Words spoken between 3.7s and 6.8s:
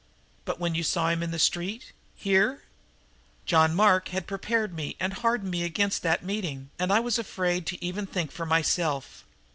Mark had prepared me and hardened me against that meeting,